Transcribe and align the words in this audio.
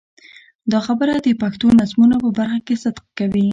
دا 0.71 0.79
خبره 0.87 1.13
د 1.19 1.27
پښتو 1.41 1.67
نظمونو 1.79 2.15
په 2.23 2.29
برخه 2.37 2.59
کې 2.65 2.75
صدق 2.83 3.05
کوي. 3.17 3.47